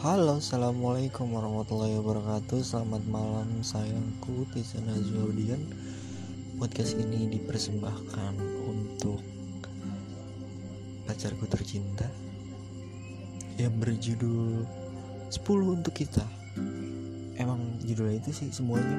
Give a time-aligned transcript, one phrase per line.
[0.00, 2.64] Halo, assalamualaikum warahmatullahi wabarakatuh.
[2.64, 4.48] Selamat malam, sayangku.
[4.48, 5.60] Tisa Nazwaudian.
[6.56, 8.32] Podcast ini dipersembahkan
[8.64, 9.20] untuk
[11.04, 12.08] pacarku tercinta
[13.60, 14.64] yang berjudul
[15.28, 15.36] 10
[15.68, 16.24] untuk kita.
[17.36, 18.96] Emang judulnya itu sih semuanya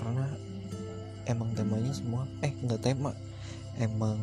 [0.00, 0.32] karena
[1.28, 3.12] emang temanya semua eh nggak tema
[3.76, 4.16] emang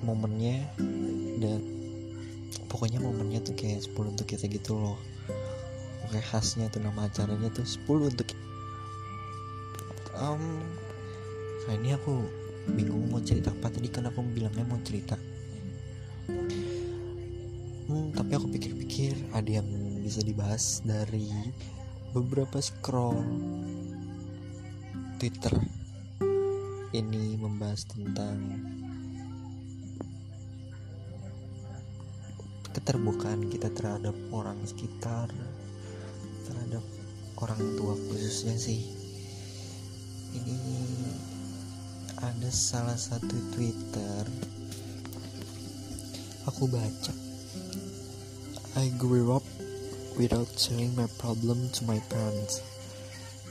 [0.00, 0.64] momennya
[1.44, 1.73] dan
[2.74, 4.98] pokoknya momennya tuh kayak 10 untuk kita gitu loh.
[6.10, 8.34] Oke khasnya tuh nama acaranya tuh 10 untuk
[10.18, 10.58] um,
[11.62, 12.26] kali ini aku
[12.74, 13.70] bingung mau cerita apa.
[13.70, 15.14] Tadi kan aku bilangnya mau cerita.
[17.86, 19.70] Hmm, tapi aku pikir-pikir ada yang
[20.02, 21.30] bisa dibahas dari
[22.10, 23.22] beberapa scroll
[25.22, 25.54] Twitter
[26.90, 28.38] ini membahas tentang
[32.84, 35.32] keterbukaan kita terhadap orang sekitar
[36.44, 36.84] terhadap
[37.40, 38.92] orang tua khususnya sih
[40.36, 40.52] ini
[42.20, 44.28] ada salah satu twitter
[46.44, 47.16] aku baca
[48.76, 49.48] I grew up
[50.20, 52.60] without sharing my problem to my parents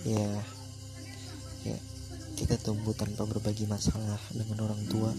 [0.05, 0.37] ya yeah.
[1.65, 1.81] ya yeah.
[2.37, 5.09] kita tumbuh tanpa berbagi masalah dengan orang tua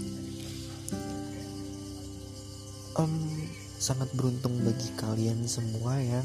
[2.95, 3.42] um,
[3.85, 6.25] sangat beruntung bagi kalian semua yang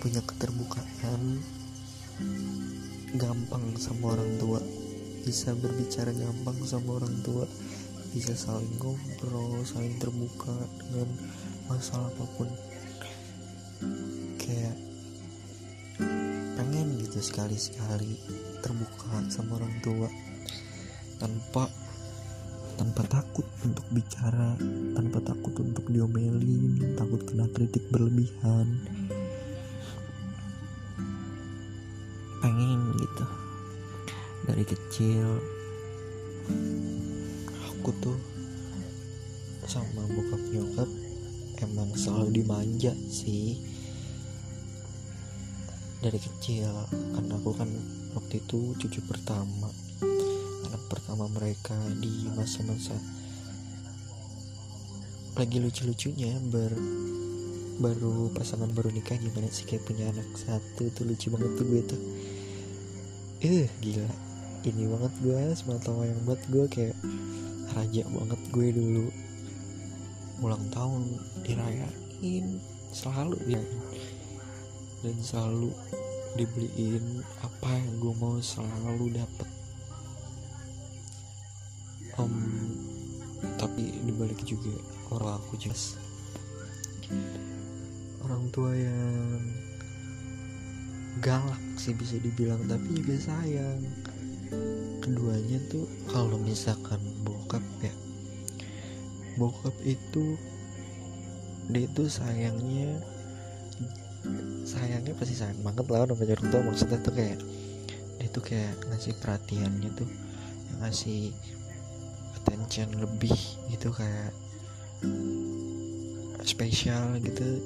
[0.00, 1.20] punya keterbukaan.
[3.12, 4.56] Gampang sama orang tua.
[5.20, 7.44] Bisa berbicara gampang sama orang tua.
[8.16, 11.12] Bisa saling ngobrol saling terbuka dengan
[11.68, 12.48] masalah apa pun.
[14.40, 14.80] Kayak
[16.56, 18.16] pengen gitu sekali-sekali
[18.64, 20.08] terbuka sama orang tua
[21.20, 21.68] tanpa
[22.82, 24.58] tanpa takut untuk bicara
[24.98, 28.66] tanpa takut untuk diomelin takut kena kritik berlebihan.
[32.42, 33.26] Pengen gitu.
[34.50, 35.38] Dari kecil
[37.70, 38.18] aku tuh
[39.70, 40.90] sama bokap nyokap
[41.62, 43.62] emang selalu dimanja sih.
[46.02, 47.70] Dari kecil karena aku kan
[48.18, 49.70] waktu itu cucu pertama
[50.72, 52.96] anak pertama mereka di masa-masa
[55.36, 56.72] lagi lucu-lucunya ber
[57.76, 61.82] baru pasangan baru nikah gimana sih kayak punya anak satu tuh lucu banget tuh gue
[61.92, 62.00] tuh.
[63.44, 64.08] Eh gila.
[64.64, 66.96] Ini banget gue semua tahu yang buat gue kayak
[67.76, 69.06] raja banget gue dulu.
[70.40, 72.46] Ulang tahun dirayain
[72.92, 73.62] selalu ya
[75.04, 75.68] dan selalu
[76.40, 79.51] dibeliin apa yang gue mau selalu dapet
[82.18, 82.34] um,
[83.56, 84.74] tapi dibalik juga
[85.12, 85.96] orang aku jelas.
[88.24, 89.40] Orang tua yang
[91.20, 93.80] galak sih bisa dibilang tapi juga sayang.
[95.02, 97.94] Keduanya tuh kalau misalkan bokap ya
[99.40, 100.36] bokap itu
[101.72, 103.00] dia itu sayangnya
[104.62, 106.60] sayangnya pasti sayang banget lah namanya orang tua.
[106.62, 107.38] Maksudnya tuh kayak
[108.20, 110.08] dia tuh kayak ngasih perhatiannya tuh
[110.78, 111.34] ngasih
[112.42, 113.34] attention lebih
[113.70, 114.34] gitu kayak
[116.42, 117.62] spesial gitu.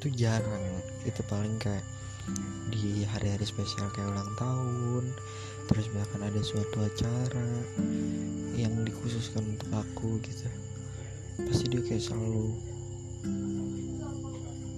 [0.00, 0.64] Itu jarang
[1.04, 1.84] itu paling kayak
[2.68, 5.04] di hari-hari spesial kayak ulang tahun
[5.68, 7.48] terus misalkan ada suatu acara
[8.56, 10.48] yang dikhususkan untuk aku gitu.
[11.44, 12.56] Pasti dia kayak selalu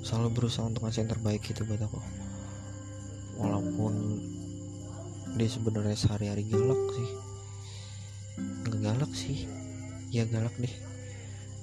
[0.02, 2.00] selalu berusaha untuk ngasih yang terbaik gitu buat aku.
[3.38, 3.94] Walaupun
[5.38, 7.29] dia sebenarnya sehari-hari galak sih
[9.10, 9.42] galak sih.
[10.14, 10.70] Ya galak deh.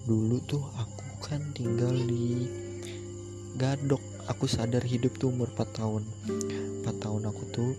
[0.03, 2.43] Dulu tuh aku kan tinggal di
[3.55, 4.03] Gadok.
[4.27, 6.03] Aku sadar hidup tuh umur 4 tahun.
[6.83, 7.71] 4 tahun aku tuh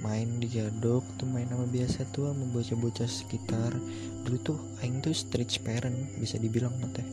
[0.00, 3.76] main di Gadok tuh main sama biasa tuh sama bocah-bocah sekitar.
[4.24, 7.04] Dulu tuh aing tuh street parent bisa dibilang teh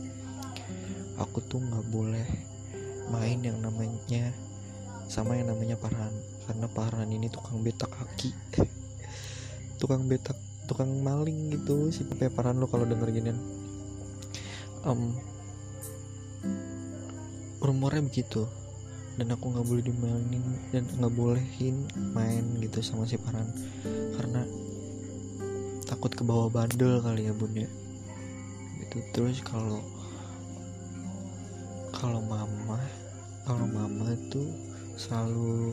[1.20, 2.24] aku tuh nggak boleh
[3.12, 4.32] main yang namanya
[5.12, 6.10] sama yang namanya Parhan
[6.48, 8.32] karena Parhan ini tukang betak kaki.
[9.78, 13.38] Tukang betak tukang maling gitu si Pepe Parhan lo kalau denger ginian
[14.86, 15.14] um,
[17.62, 18.46] rumornya begitu.
[19.12, 21.84] Dan aku nggak boleh dimainin dan nggak bolehin
[22.16, 23.44] main gitu sama si Paran.
[24.16, 24.42] Karena
[25.84, 27.68] takut ke bawah bandel kali ya bun ya.
[28.80, 29.84] Gitu terus kalau
[31.92, 32.80] kalau mama
[33.44, 34.48] kalau mama itu
[34.96, 35.72] selalu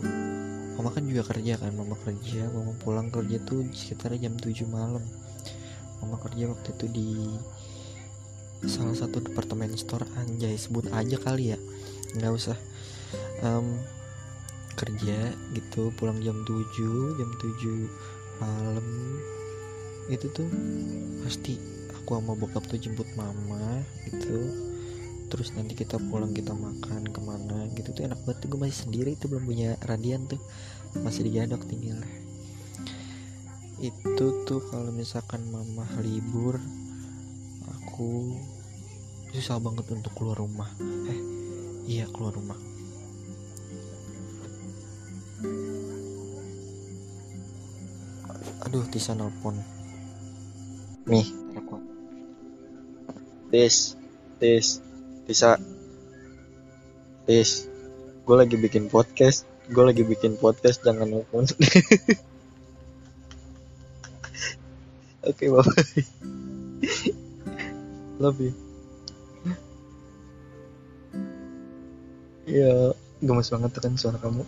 [0.80, 5.04] mama kan juga kerja kan mama kerja mama pulang kerja tuh sekitar jam 7 malam.
[6.00, 7.10] Mama kerja waktu itu di
[8.68, 11.60] salah satu departemen store anjay sebut aja kali ya.
[12.16, 12.58] Nggak usah
[13.44, 13.76] um,
[14.80, 18.88] kerja gitu pulang jam 7 jam 7 malam.
[20.08, 20.48] Itu tuh
[21.28, 21.60] pasti
[21.92, 24.69] aku sama bokap tuh jemput mama gitu
[25.30, 27.94] terus nanti kita pulang kita makan ke mana gitu.
[27.94, 30.42] Tuh enak banget gue masih sendiri tuh belum punya radian tuh.
[31.06, 32.02] Masih digadok tinggal.
[33.80, 36.58] Itu tuh kalau misalkan mama libur
[37.70, 38.36] aku
[39.32, 40.68] susah banget untuk keluar rumah.
[41.08, 41.20] Eh
[41.86, 42.58] iya keluar rumah.
[48.66, 49.56] Aduh Tisa nelpon.
[51.08, 51.26] Nih.
[51.58, 51.82] Aku
[53.50, 53.98] tis
[54.38, 54.86] tis
[55.30, 55.62] Tisa
[57.30, 57.70] tis
[58.26, 59.46] gue lagi bikin podcast.
[59.70, 61.46] Gue lagi bikin podcast jangan nelpon
[65.30, 66.02] oke bye bye
[68.18, 68.58] love you.
[72.50, 74.42] Ya gemes banget kan suara kamu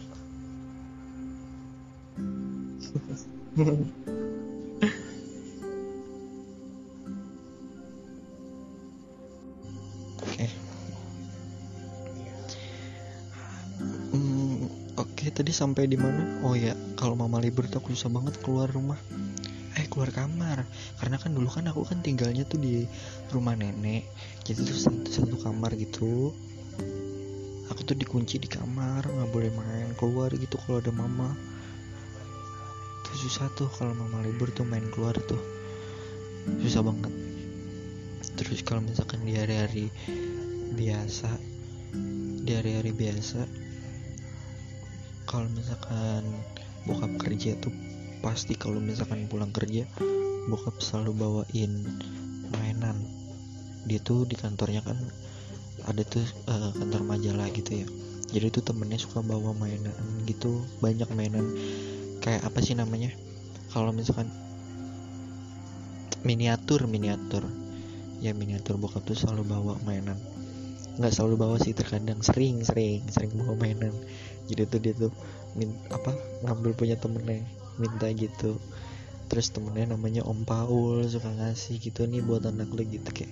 [15.42, 16.46] tadi sampai di mana?
[16.46, 19.02] Oh ya, kalau mama libur tuh aku susah banget keluar rumah.
[19.74, 20.62] Eh keluar kamar,
[21.02, 22.86] karena kan dulu kan aku kan tinggalnya tuh di
[23.34, 24.06] rumah nenek,
[24.46, 26.30] jadi tuh satu, satu kamar gitu.
[27.74, 31.34] Aku tuh dikunci di kamar, nggak boleh main keluar gitu kalau ada mama.
[33.10, 35.42] Tuh susah tuh kalau mama libur tuh main keluar tuh,
[36.62, 37.10] susah banget
[38.42, 39.94] terus kalau misalkan di hari-hari
[40.74, 41.30] biasa
[42.42, 43.46] di hari-hari biasa
[45.32, 46.28] kalau misalkan
[46.84, 47.72] bokap kerja tuh
[48.20, 49.88] pasti kalau misalkan pulang kerja
[50.52, 51.88] bokap selalu bawain
[52.52, 53.00] mainan.
[53.88, 55.00] Dia tuh di kantornya kan
[55.88, 57.88] ada tuh eh, kantor majalah gitu ya.
[58.36, 59.96] Jadi tuh temennya suka bawa mainan
[60.28, 61.48] gitu banyak mainan.
[62.20, 63.16] Kayak apa sih namanya?
[63.72, 64.28] Kalau misalkan
[66.28, 67.48] miniatur miniatur.
[68.22, 70.20] Ya miniatur bokap tuh selalu bawa mainan
[71.00, 73.96] nggak selalu bawa sih terkadang sering sering sering bawa mainan.
[74.52, 75.14] Jadi tuh dia tuh
[75.56, 76.12] min apa
[76.44, 77.44] ngambil punya temennya
[77.80, 78.60] minta gitu.
[79.32, 83.08] Terus temennya namanya Om Paul suka ngasih gitu nih buat anak lu gitu.
[83.16, 83.32] Kayak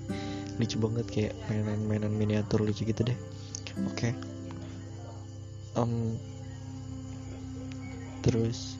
[0.56, 3.18] lucu banget kayak mainan-mainan miniatur lucu gitu deh.
[3.92, 4.16] Oke.
[5.76, 5.92] Em,
[8.24, 8.80] terus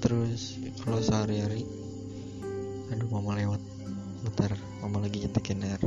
[0.00, 1.68] terus kalau sehari-hari
[2.88, 3.60] aduh mama lewat.
[4.24, 5.78] Bentar mama lagi nyetekin air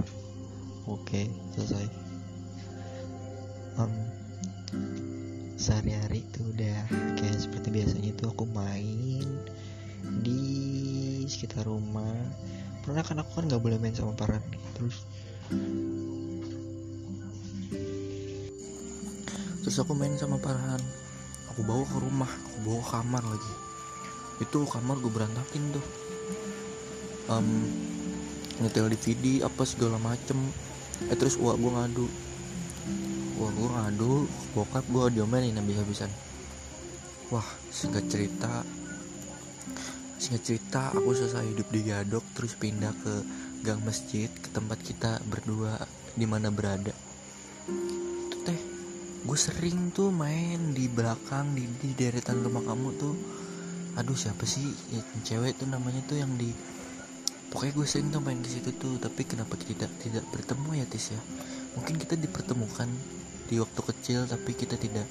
[0.90, 1.22] oke
[1.58, 1.86] selesai.
[3.82, 3.94] Em,
[5.58, 6.78] sehari-hari tuh udah
[7.18, 9.28] kayak seperti biasanya tuh aku main
[10.26, 10.42] di
[11.30, 12.18] sekitar rumah.
[12.82, 14.42] Pernah kan aku kan nggak boleh main sama Farhan
[14.74, 15.06] terus
[19.62, 20.82] terus aku main sama Farhan
[21.54, 23.54] aku bawa ke rumah aku bawa ke kamar lagi.
[24.42, 25.86] Itu kamar gue berantakin tuh.
[27.30, 27.48] Um,
[28.62, 30.38] nyetel DVD apa segala macem.
[31.10, 32.06] Eh terus uak gue ngadu.
[33.42, 34.14] Uak gue ngadu
[34.54, 36.14] bokap gue diomelin habis-habisan.
[37.34, 38.62] Wah singkat cerita.
[40.22, 43.14] Singkat cerita aku selesai hidup di Gadok terus pindah ke
[43.66, 45.82] gang masjid ke tempat kita berdua
[46.14, 46.94] di mana berada.
[48.30, 48.62] Itu teh
[49.26, 53.16] gue sering tuh main di belakang di, di deretan rumah kamu tuh.
[53.98, 54.70] Aduh siapa sih?
[54.94, 56.54] Ya, cewek tuh namanya tuh yang di
[57.52, 61.12] pokoknya gue sering tuh main di situ tuh tapi kenapa tidak tidak bertemu ya Tis
[61.12, 61.22] ya?
[61.76, 62.88] Mungkin kita dipertemukan
[63.52, 65.04] di waktu kecil tapi kita tidak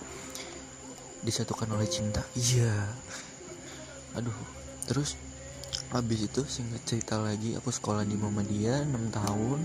[1.20, 2.24] disatukan oleh cinta.
[2.32, 2.72] Iya.
[4.16, 4.32] Aduh.
[4.88, 5.20] Terus
[5.92, 9.60] habis itu singkat cerita lagi aku sekolah di Muhammadiyah 6 tahun.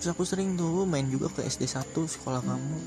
[0.00, 2.80] Terus aku sering tuh main juga ke SD 1 sekolah kamu.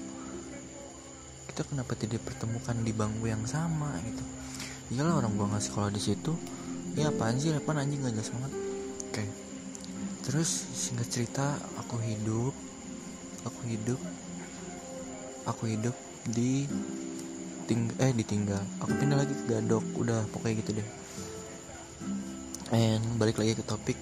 [1.54, 4.26] Kita kenapa tidak pertemukan di bangku yang sama gitu?
[4.98, 6.34] Iyalah orang gua nggak sekolah di situ.
[6.98, 8.65] Ya apaan sih apaan anjing gak jelas banget
[9.16, 9.24] oke.
[10.28, 12.52] Terus singkat cerita aku hidup
[13.48, 14.02] aku hidup
[15.48, 15.96] aku hidup
[16.28, 16.68] di
[17.64, 18.60] ting eh ditinggal.
[18.84, 20.90] Aku pindah lagi ke Gadok udah pokoknya gitu deh.
[22.76, 23.96] And balik lagi ke topik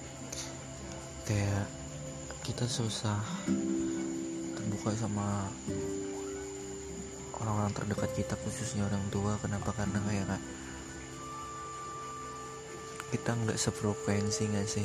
[1.30, 1.70] kayak
[2.42, 3.22] kita susah
[4.58, 5.46] terbuka sama
[7.38, 9.38] orang-orang terdekat kita khususnya orang tua.
[9.38, 9.70] Kenapa?
[9.78, 10.42] Karena kayak
[13.14, 14.82] kita nggak sefrekuensi nggak sih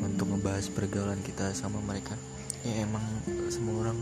[0.00, 2.16] untuk ngebahas pergaulan kita sama mereka?
[2.64, 3.04] Ya emang
[3.52, 4.00] semua orang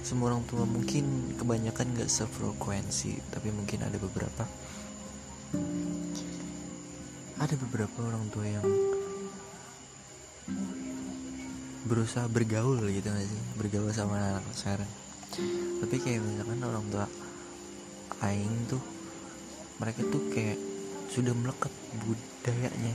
[0.00, 4.48] semua orang tua mungkin kebanyakan nggak sefrekuensi tapi mungkin ada beberapa.
[7.36, 8.64] Ada beberapa orang tua yang
[11.84, 13.42] berusaha bergaul gitu gak sih?
[13.60, 14.90] Bergaul sama anak, -anak sekarang.
[15.84, 17.04] Tapi kayak misalkan orang tua
[18.24, 18.80] aing tuh
[19.76, 20.58] mereka tuh kayak
[21.08, 21.72] sudah melekat
[22.04, 22.94] budayanya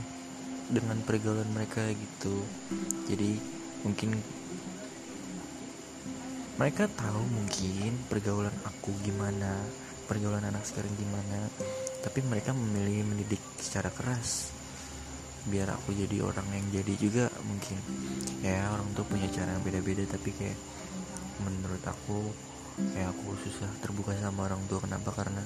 [0.70, 2.40] dengan pergaulan mereka gitu.
[3.10, 3.36] Jadi
[3.84, 4.16] mungkin
[6.54, 9.58] mereka tahu mungkin pergaulan aku gimana
[10.06, 11.50] pergaulan anak sekarang gimana
[12.04, 14.54] tapi mereka memilih mendidik secara keras
[15.44, 17.76] biar aku jadi orang yang jadi juga mungkin.
[18.40, 20.56] Ya orang tuh punya cara yang beda-beda tapi kayak
[21.44, 22.32] menurut aku
[22.96, 24.80] kayak aku susah terbuka sama orang tua.
[24.80, 25.12] Kenapa?
[25.12, 25.44] Karena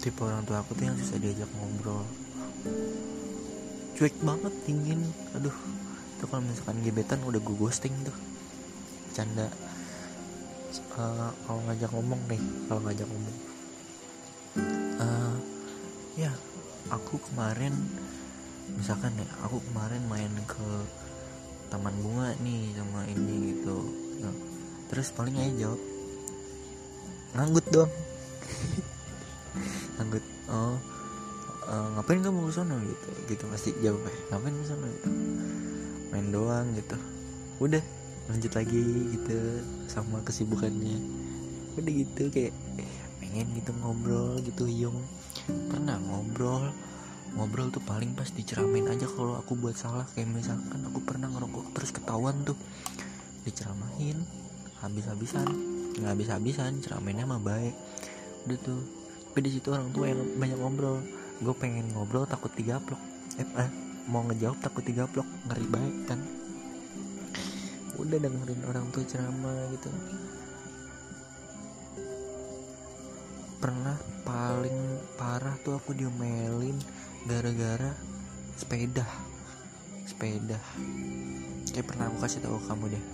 [0.00, 2.04] tipe orang tua aku tuh yang susah diajak ngobrol.
[3.94, 5.00] Cuek banget dingin.
[5.36, 5.52] Aduh
[6.16, 8.16] itu kalau misalkan gebetan udah gue ghosting tuh.
[9.12, 9.52] Canda.
[10.96, 13.36] Uh, kalau ngajak ngomong nih kalau ngajak ngomong.
[15.00, 15.36] Uh,
[16.16, 16.32] ya
[16.88, 17.72] aku kemarin
[18.76, 20.68] misalkan ya aku kemarin main ke
[21.68, 23.78] taman bunga nih sama ini gitu.
[24.24, 24.34] Nah,
[24.88, 25.80] terus paling aja jawab
[27.30, 27.90] nganggut dong
[29.98, 30.76] nganggut oh
[31.70, 32.74] uh, ngapain kamu ke sana?
[32.82, 34.02] Gitu gitu pasti jawab
[34.32, 34.86] ngapain ke sana?
[34.90, 35.08] Gitu.
[36.10, 36.96] Main doang gitu.
[37.62, 37.82] Udah
[38.30, 38.82] lanjut lagi
[39.14, 39.36] gitu
[39.86, 40.98] sama kesibukannya.
[41.78, 42.54] Udah gitu kayak
[43.22, 44.98] pengen gitu ngobrol gitu yung
[45.70, 46.74] pernah ngobrol
[47.30, 50.06] ngobrol tuh paling pas diceramain aja kalau aku buat salah.
[50.18, 52.58] Kayak misalkan aku pernah ngerokok terus ketahuan tuh.
[53.46, 54.18] Diceramain
[54.82, 55.46] habis-habisan
[55.90, 57.74] nggak habis-habisan ceramainnya mah baik.
[58.46, 58.82] Udah tuh
[59.30, 60.98] tapi di situ orang tua yang banyak ngobrol.
[61.38, 62.98] Gue pengen ngobrol takut digaplok.
[63.38, 63.70] Eh, eh
[64.10, 65.22] mau ngejawab takut digaplok.
[65.46, 66.18] Ngeri baik kan.
[67.94, 69.86] Udah dengerin orang tua ceramah gitu.
[73.62, 73.94] Pernah
[74.26, 76.74] paling parah tuh aku diomelin
[77.30, 77.94] gara-gara
[78.58, 79.06] sepeda.
[80.10, 80.58] Sepeda.
[81.70, 83.04] Kayak pernah aku kasih tahu kamu deh.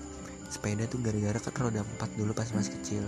[0.48, 3.04] Sepeda tuh gara-gara kan roda empat dulu pas masih kecil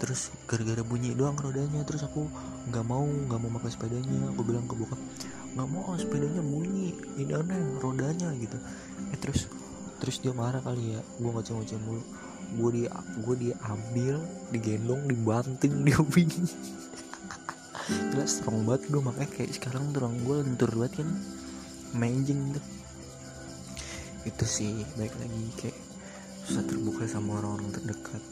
[0.00, 2.24] terus gara-gara bunyi doang rodanya terus aku
[2.72, 4.32] nggak mau nggak mau pakai sepedanya.
[4.32, 4.96] Aku bilang ke bokap
[5.50, 8.56] nggak mau sepedanya bunyi ini aneh rodanya gitu.
[9.12, 9.52] Eh terus
[10.00, 11.00] terus dia marah kali ya.
[11.20, 12.02] Gue ngoceh-ngoceh mulu.
[12.56, 12.82] Gue di
[13.20, 14.16] gue diambil
[14.48, 16.32] digendong dibanting diuping
[17.90, 21.08] gila strong banget gue makanya kayak sekarang tuh orang gue lentur banget kan.
[21.92, 22.64] Menjing tuh.
[24.24, 25.78] Itu sih baik lagi kayak
[26.50, 28.22] susah terbuka sama orang-orang terdekat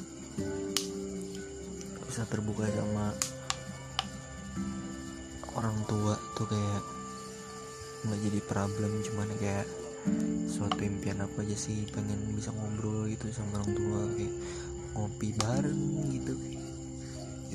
[2.09, 3.13] susah terbuka sama
[5.55, 6.83] orang tua tuh kayak
[8.09, 9.69] nggak jadi problem cuman kayak
[10.49, 14.35] suatu impian apa aja sih pengen bisa ngobrol gitu sama orang tua kayak
[14.97, 16.35] ngopi bareng gitu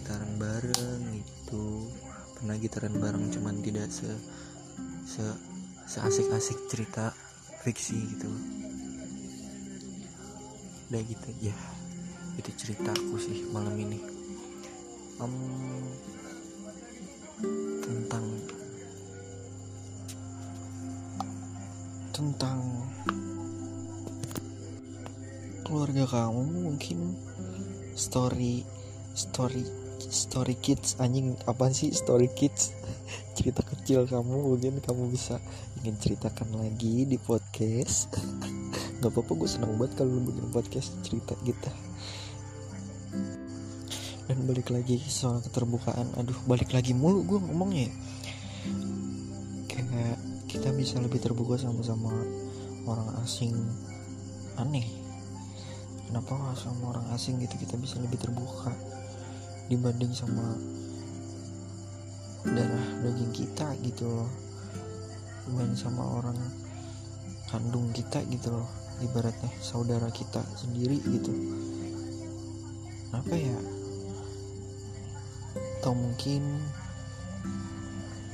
[0.04, 1.88] gitaran bareng gitu.
[2.36, 4.12] Pernah gitaran bareng cuman tidak se
[5.08, 5.24] se
[5.88, 7.16] seasik-asik cerita
[7.64, 8.28] fiksi gitu.
[10.92, 11.56] Udah gitu ya
[12.36, 14.13] itu ceritaku sih malam ini
[15.24, 15.36] um,
[17.80, 18.26] tentang
[22.12, 22.60] tentang
[25.64, 27.16] keluarga kamu mungkin.
[27.94, 28.66] Story
[29.14, 29.64] story
[30.02, 32.76] story kids anjing apa sih story kids?
[33.38, 35.40] Cerita kecil kamu mungkin kamu bisa
[35.82, 38.12] ingin ceritakan lagi di podcast.
[39.00, 41.93] Nggak apa-apa gue seneng banget kalau bikin podcast cerita gitu
[44.34, 46.10] dan balik lagi soal keterbukaan.
[46.18, 47.94] Aduh balik lagi mulu gue ngomongnya
[49.70, 50.18] kayak
[50.50, 52.10] kita bisa lebih terbuka sama-sama
[52.90, 53.54] orang asing.
[54.58, 54.90] Aneh.
[56.10, 58.74] Kenapa sama orang asing gitu kita bisa lebih terbuka
[59.70, 60.58] dibanding sama
[62.42, 64.30] darah daging kita gitu loh.
[65.46, 66.42] Dibanding sama orang
[67.54, 68.70] kandung kita gitu loh.
[68.98, 71.34] Ibaratnya saudara kita sendiri gitu.
[73.14, 73.83] Apa ya
[75.54, 76.64] atau mungkin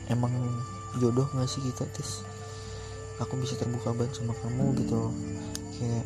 [0.10, 0.34] emang
[0.98, 2.24] jodoh gak sih kita tis?
[3.20, 5.12] Aku bisa terbuka banget sama kamu gitu
[5.80, 6.06] kayak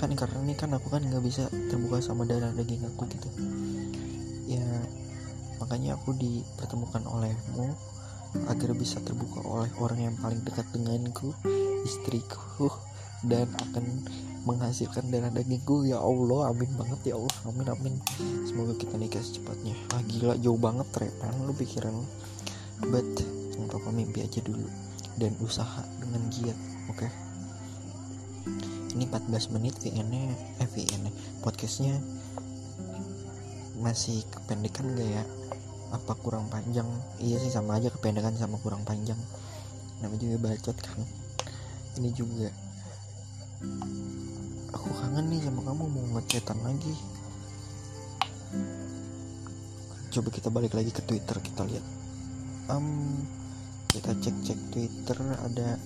[0.00, 3.28] kan karena ini kan aku kan nggak bisa terbuka sama darah daging aku gitu.
[4.48, 4.64] Ya
[5.60, 7.76] makanya aku dipertemukan olehmu
[8.48, 11.34] agar bisa terbuka oleh orang yang paling dekat denganku
[11.84, 12.70] istriku
[13.26, 13.84] dan akan
[14.48, 15.84] menghasilkan darah dagingku.
[15.84, 17.36] Ya Allah amin banget ya Allah.
[17.44, 17.94] Amin amin.
[18.48, 19.76] Semoga kita nikah secepatnya.
[19.92, 22.06] Ah gila jauh banget repan lu pikiran lu.
[22.88, 23.08] But
[23.52, 24.68] jangan apa mimpi aja dulu.
[25.20, 26.58] Dan usaha dengan giat
[26.88, 27.04] oke?
[27.04, 27.12] Okay?
[28.90, 31.06] ini 14 menit VN-nya eh VN
[31.46, 31.94] podcastnya
[33.78, 35.22] masih kependekan gak ya?
[35.94, 36.88] Apa kurang panjang?
[37.22, 39.18] Iya sih sama aja kependekan sama kurang panjang.
[40.02, 40.98] Namanya juga bacot kan
[41.98, 42.48] ini juga
[44.72, 46.94] aku kangen nih sama kamu mau ngecetan lagi.
[50.10, 51.84] Coba kita balik lagi ke Twitter kita lihat.
[52.72, 53.20] Um,
[53.92, 55.76] kita cek cek Twitter ada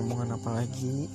[0.00, 1.06] omongan apa lagi?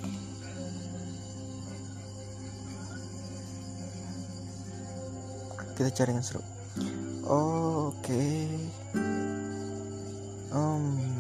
[5.76, 6.44] Kita cari yang seru.
[7.24, 8.04] Oh, oke.
[8.04, 8.52] Okay.
[10.52, 11.19] um,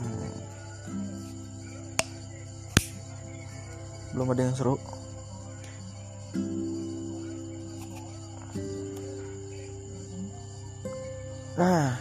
[4.20, 4.76] belum ada yang seru.
[11.56, 11.96] Nah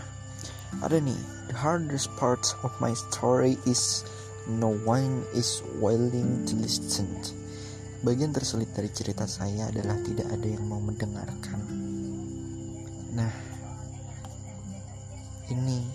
[0.83, 1.15] ada nih.
[1.49, 4.05] The hardest part of my story is
[4.51, 7.07] no one is willing to listen.
[8.05, 11.63] Bagian tersulit dari cerita saya adalah tidak ada yang mau mendengarkan.
[13.17, 13.33] Nah,
[15.49, 15.89] ini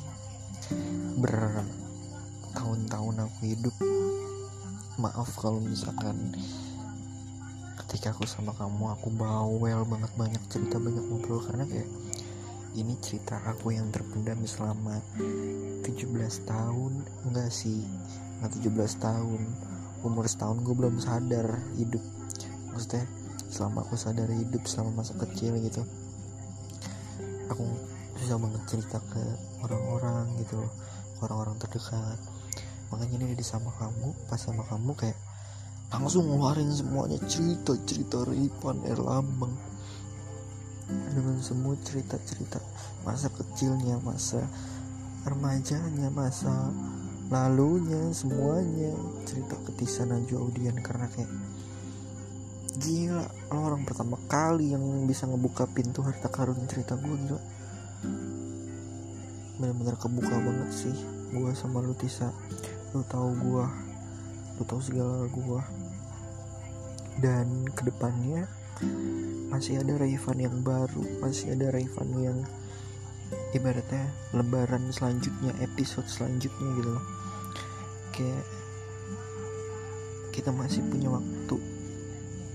[1.21, 3.75] bertahun-tahun aku hidup.
[5.01, 6.37] Maaf kalau misalkan
[7.85, 11.41] ketika aku sama kamu aku bawel banget banyak cerita banyak ngobrol.
[11.41, 11.89] Karena kayak
[12.73, 15.01] ini cerita aku yang terpendam selama
[15.81, 15.89] 17
[16.45, 16.93] tahun.
[17.25, 17.85] Enggak sih
[18.41, 19.41] enggak 17 tahun.
[20.03, 21.47] Umur setahun gue belum sadar
[21.79, 22.03] hidup.
[22.73, 23.07] Maksudnya
[23.49, 25.81] selama aku sadar hidup selama masa kecil gitu.
[27.49, 27.65] Aku
[28.23, 29.23] susah banget cerita ke
[29.67, 30.63] orang-orang gitu
[31.19, 32.19] orang-orang terdekat
[32.93, 35.17] makanya ini di sama kamu pas sama kamu kayak
[35.93, 39.53] langsung ngeluarin semuanya cerita cerita Ripan Erlambang.
[40.83, 42.59] Dengan semua cerita-cerita
[43.01, 44.45] masa kecilnya masa
[45.25, 46.69] remajanya masa
[47.29, 48.93] lalunya semuanya.
[49.25, 51.31] Cerita ketisan Najwa Audian karena kayak
[52.73, 57.41] gila lo orang pertama kali yang bisa ngebuka pintu harta karun cerita gue gila.
[59.61, 60.95] Bener-bener kebuka banget sih
[61.33, 62.29] gue sama lu Tisa
[62.93, 63.65] lu tahu gue
[64.57, 65.61] lu tahu segala gue
[67.21, 68.45] dan ke depannya
[69.53, 72.39] masih ada Raivan yang baru masih ada Raivan yang
[73.53, 77.05] ibaratnya lebaran selanjutnya episode selanjutnya gitu loh.
[78.13, 78.45] Kayak
[80.33, 81.57] kita masih punya waktu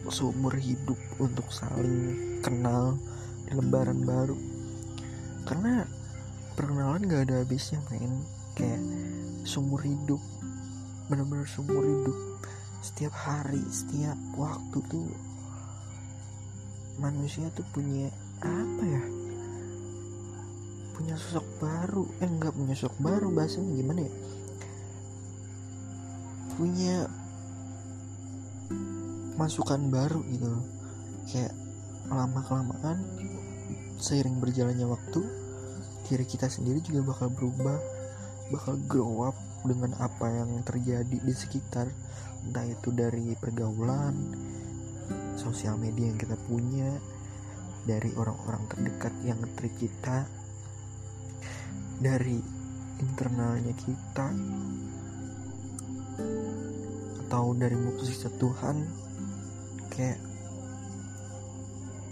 [0.09, 2.98] seumur hidup untuk saling kenal
[3.46, 4.37] di lembaran baru.
[5.46, 5.87] Karena
[6.59, 8.22] perkenalan gak ada habisnya main
[8.59, 8.83] kayak
[9.49, 10.21] seumur hidup.
[11.09, 12.17] Benar-benar seumur hidup.
[12.85, 15.09] Setiap hari setiap waktu tuh
[17.01, 18.13] manusia tuh punya
[18.45, 19.03] apa ya?
[20.93, 22.05] Punya sosok baru.
[22.21, 24.13] Eh nggak punya sosok baru bahasanya gimana ya?
[26.61, 26.97] Punya
[29.39, 30.51] masukan baru gitu
[31.31, 31.55] kayak
[32.11, 32.99] lama kelamaan
[34.03, 35.23] seiring berjalannya waktu
[36.11, 37.79] diri kita sendiri juga bakal berubah
[38.49, 41.91] bakal grow up dengan apa yang terjadi di sekitar
[42.47, 44.15] entah itu dari pergaulan
[45.37, 46.89] sosial media yang kita punya
[47.85, 50.29] dari orang-orang terdekat yang ngetrik kita
[51.99, 52.39] dari
[52.99, 54.29] internalnya kita
[57.29, 58.77] atau dari mukjizat Tuhan
[59.93, 60.19] kayak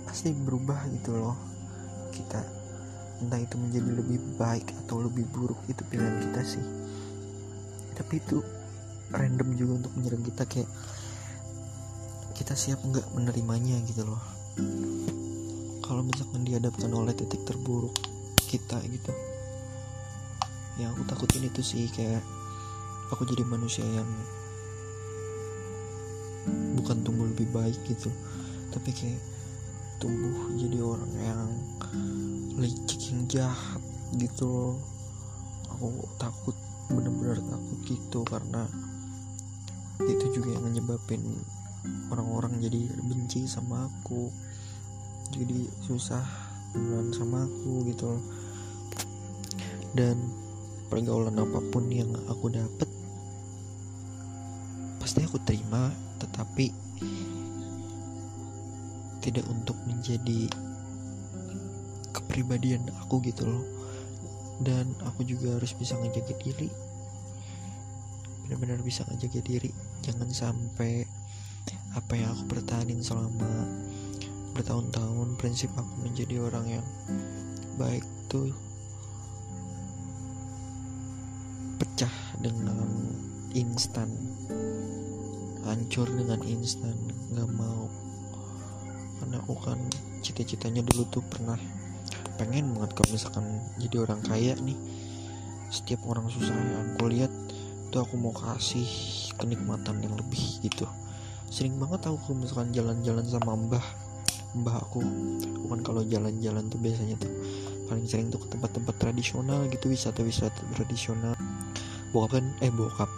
[0.05, 1.37] pasti berubah gitu loh.
[2.13, 2.41] Kita
[3.25, 6.65] entah itu menjadi lebih baik atau lebih buruk itu pilihan kita sih.
[7.99, 8.39] Tapi itu
[9.11, 10.71] random juga untuk menyerang kita kayak
[12.39, 14.23] kita siap nggak menerimanya gitu loh.
[15.83, 17.95] Kalau misalkan dihadapkan oleh titik terburuk
[18.47, 19.11] kita gitu
[20.77, 22.21] yang aku takutin itu sih kayak
[23.09, 24.09] aku jadi manusia yang
[26.77, 28.13] bukan tumbuh lebih baik gitu
[28.71, 29.21] tapi kayak
[29.97, 31.49] tumbuh jadi orang yang
[32.61, 33.83] licik yang jahat
[34.15, 34.47] gitu.
[34.47, 34.97] Loh
[35.77, 38.65] aku takut bener-bener takut gitu karena
[40.07, 41.21] itu juga yang menyebabin
[42.09, 44.31] orang-orang jadi benci sama aku
[45.35, 46.23] jadi susah
[46.71, 48.25] temenan sama aku gitu loh.
[49.97, 50.17] Dan
[50.87, 52.87] pergaulan apa pun yang aku dapat
[55.03, 56.71] pasti aku terima tetapi
[59.23, 60.47] tidak untuk menjadi
[62.15, 63.76] kepribadian aku gitu loh
[64.63, 66.69] dan aku juga harus bisa ngejaga diri.
[68.47, 69.71] Benar-benar bisa ngejaga diri.
[70.05, 71.05] Jangan sampai
[71.97, 73.67] apa yang aku pertahanin selama
[74.55, 76.87] bertahun-tahun prinsip aku menjadi orang yang
[77.77, 78.53] baik tuh
[81.77, 82.89] pecah dengan
[83.53, 84.09] instan
[85.67, 86.95] hancur dengan instan
[87.35, 87.91] nggak mau.
[89.19, 89.79] Karena aku kan
[90.23, 91.59] cita-citanya dulu tuh pernah
[92.37, 93.47] pengen banget kalau misalkan
[93.81, 94.79] jadi orang kaya nih.
[95.67, 97.33] Setiap orang susah yang aku lihat
[97.87, 98.87] itu aku mau kasih
[99.41, 100.87] kenikmatan yang lebih gitu.
[101.51, 103.87] Sering banget aku misalkan jalan-jalan sama mbah
[104.57, 105.03] mbah aku.
[105.67, 107.33] Bukan kalau jalan-jalan tuh biasanya tuh
[107.87, 111.35] paling sering tuh ke tempat-tempat tradisional gitu wisata-wisata tradisional.
[112.15, 113.11] Bokap kan eh bokap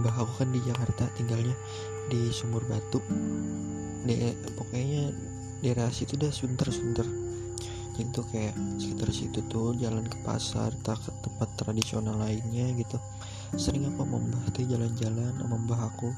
[0.00, 1.54] mbah aku kan di Jakarta tinggalnya
[2.10, 2.98] di Sumur Batu.
[4.06, 5.10] Di pokoknya
[5.62, 7.25] daerah situ dah sunter-sunter
[7.96, 13.00] jadi tuh kayak sekitar situ tuh jalan ke pasar tak ke tempat tradisional lainnya gitu.
[13.56, 16.12] Sering apa membah tuh jalan-jalan sama mbah aku.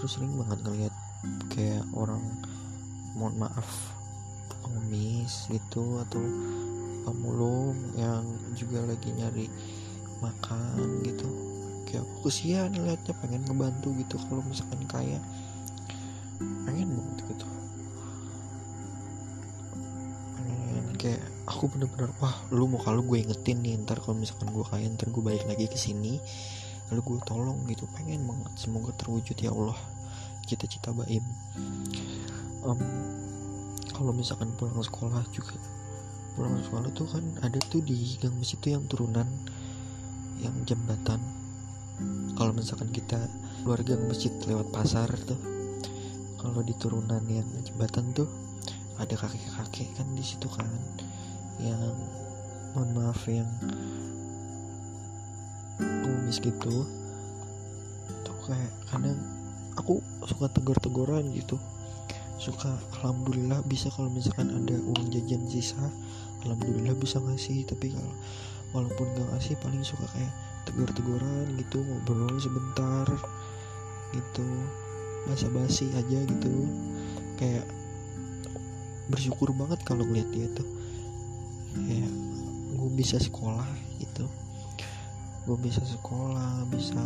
[0.00, 0.94] Terus sering banget ngeliat
[1.52, 2.24] kayak orang
[3.12, 3.68] mohon maaf
[4.64, 6.24] pengemis gitu atau
[7.04, 8.24] pemulung yang
[8.56, 9.52] juga lagi nyari
[10.24, 11.28] makan gitu.
[11.84, 15.20] Kayak aku kesian liatnya pengen ngebantu gitu kalau misalkan kaya.
[16.64, 17.61] Pengen banget gitu
[21.02, 21.18] kayak
[21.50, 25.10] aku bener-bener wah lu mau kalau gue ingetin nih ntar kalau misalkan gue kaya ntar
[25.10, 26.22] gue balik lagi ke sini
[26.94, 27.90] lalu gue tolong gitu.
[27.96, 29.74] Pengen banget semoga terwujud ya Allah
[30.46, 31.24] cita-cita baim.
[32.62, 32.78] Um,
[33.90, 35.58] kalau misalkan pulang sekolah juga
[36.38, 39.26] pulang sekolah tuh kan ada tuh di gang masjid tuh yang turunan
[40.38, 41.18] yang jembatan.
[42.38, 43.18] Kalau misalkan kita
[43.62, 45.38] keluar gang masjid lewat pasar tuh
[46.38, 48.26] kalau di turunan yang jembatan tuh
[49.00, 50.68] ada kakek-kakek kan di situ kan
[51.60, 51.80] yang
[52.72, 53.48] mohon maaf yang
[55.78, 56.84] pengemis gitu.
[58.24, 59.18] Tuh kayak kadang
[59.76, 61.60] aku suka tegur-teguran gitu.
[62.40, 65.80] Suka alhamdulillah bisa kalau misalkan ada uang jajan sisa
[66.44, 67.68] alhamdulillah bisa ngasih.
[67.68, 68.12] Tapi kalau
[68.72, 70.32] walaupun gak ngasih paling suka kayak
[70.64, 73.06] tegur-teguran gitu ngobrol sebentar
[74.16, 74.48] gitu.
[75.28, 76.66] Basa-basi aja gitu.
[77.38, 77.68] Kayak
[79.10, 80.68] bersyukur banget kalau ngeliat dia tuh.
[81.72, 82.12] Kayak
[82.76, 83.66] gue bisa sekolah
[83.98, 84.26] gitu.
[85.46, 87.00] Gue bisa sekolah bisa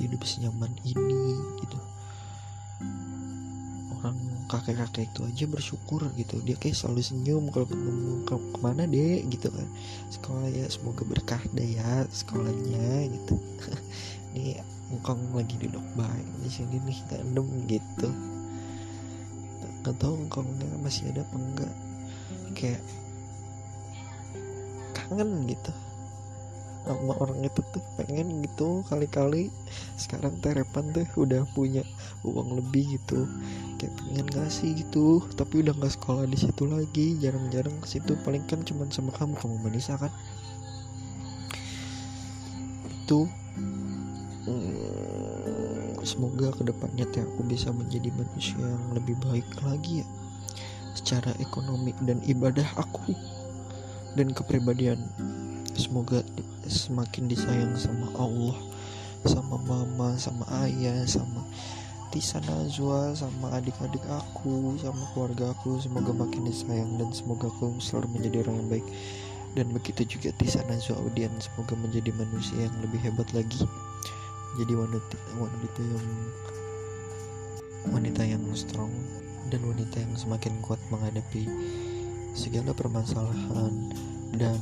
[0.00, 1.78] hidup senyaman ini gitu.
[3.96, 6.40] Orang kakek-kakek itu aja bersyukur gitu.
[6.44, 9.68] Dia kayak selalu senyum kalau ketemu ke ke mana deh gitu kan.
[10.12, 13.40] Sekolah ya semoga berkah deh ya sekolahnya gitu.
[14.36, 14.60] Ini
[14.92, 18.35] engkong lagi duduk baik di sini nih tandem gitu
[19.86, 21.74] nggak tahu engkongnya masih ada apa enggak.
[22.58, 22.82] Kayak
[24.90, 25.70] kangen gitu.
[26.82, 29.54] Sama orang itu tuh pengen gitu kali-kali.
[29.94, 31.86] Sekarang terepan tuh udah punya
[32.26, 33.30] uang lebih gitu.
[33.78, 37.14] Kayak pengen ngasih gitu tapi udah nggak sekolah di situ lagi.
[37.22, 38.18] Jarang-jarang ke situ.
[38.26, 40.10] Paling kan cuman sama kamu kamu Manisa kan?
[43.06, 43.30] Itu
[46.06, 50.08] semoga ke depannya teh aku bisa menjadi manusia yang lebih baik lagi ya.
[50.94, 53.10] Secara ekonomi dan ibadah aku
[54.14, 55.02] dan kepribadian.
[55.74, 56.22] Semoga
[56.64, 58.56] semakin disayang sama Allah
[59.26, 61.42] sama mama sama ayah sama
[62.14, 65.82] Tisa Najwa sama adik-adik aku sama keluarga aku.
[65.82, 68.86] Semoga makin disayang dan semoga aku selalu menjadi orang yang baik.
[69.58, 73.66] Dan begitu juga Tisa Najwa Audian semoga menjadi manusia yang lebih hebat lagi
[74.56, 76.08] jadi wanita wanita yang
[77.92, 78.90] wanita yang strong
[79.52, 81.46] dan wanita yang semakin kuat menghadapi
[82.34, 83.72] segala permasalahan
[84.36, 84.58] dan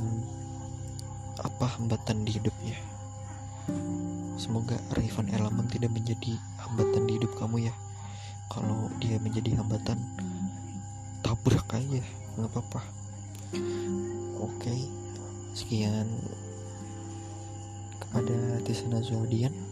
[1.41, 2.77] apa hambatan di hidupnya.
[4.39, 7.73] Semoga Rifan Elaman tidak menjadi hambatan di hidup kamu ya.
[8.47, 9.97] Kalau dia menjadi hambatan,
[11.25, 12.03] tabrak aja,
[12.37, 12.81] nggak apa-apa.
[14.39, 14.75] Oke,
[15.57, 16.07] sekian
[17.99, 19.64] kepada Tisana Zodian.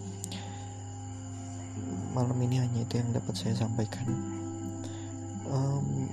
[2.14, 4.06] Malam ini hanya itu yang dapat saya sampaikan.
[5.50, 6.06] Um,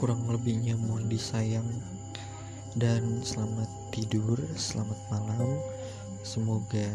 [0.00, 1.68] kurang lebihnya mohon disayang
[2.72, 5.60] dan selamat tidur, selamat malam.
[6.24, 6.88] Semoga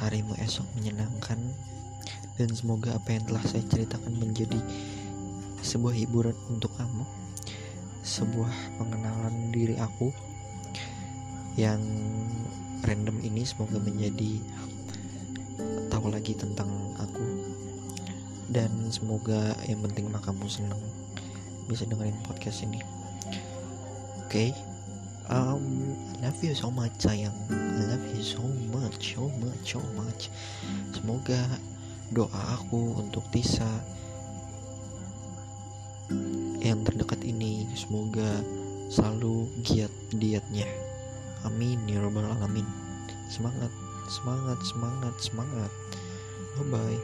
[0.00, 1.36] harimu esok menyenangkan
[2.40, 4.56] dan semoga apa yang telah saya ceritakan menjadi
[5.60, 7.04] sebuah hiburan untuk kamu.
[8.00, 10.08] Sebuah pengenalan diri aku
[11.60, 11.84] yang
[12.88, 14.40] random ini semoga menjadi
[16.10, 17.26] lagi tentang aku.
[18.46, 20.78] Dan semoga yang penting mah kamu senang
[21.66, 22.78] bisa dengerin podcast ini.
[24.22, 24.30] Oke?
[24.30, 24.50] Okay?
[25.30, 27.34] um I love you so much sayang.
[27.50, 30.30] I love you so much so much so much.
[30.94, 31.38] Semoga
[32.14, 33.66] doa aku untuk Tisa
[36.62, 38.42] yang terdekat ini semoga
[38.86, 40.66] selalu giat dietnya
[41.42, 42.66] amin ya robbal alamin.
[43.26, 43.70] Semangat
[44.06, 45.72] semangat semangat semangat
[46.56, 47.00] bye bye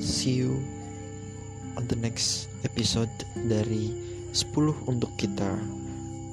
[0.00, 0.60] see you
[1.76, 3.10] on the next episode
[3.48, 3.92] dari
[4.32, 5.56] 10 untuk kita.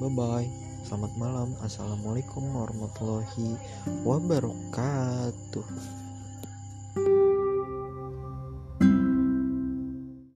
[0.00, 0.48] Bye bye
[0.84, 1.48] selamat malam.
[1.60, 3.54] Assalamualaikum warahmatullahi
[4.02, 5.99] wabarakatuh